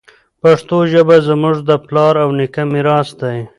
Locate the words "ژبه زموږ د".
0.91-1.71